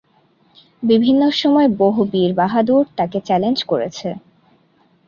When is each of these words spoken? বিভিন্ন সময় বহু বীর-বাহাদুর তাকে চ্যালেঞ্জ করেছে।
বিভিন্ন 0.83 1.21
সময় 1.33 1.69
বহু 1.77 2.01
বীর-বাহাদুর 2.11 2.83
তাকে 2.97 3.17
চ্যালেঞ্জ 3.27 3.59
করেছে। 3.63 4.09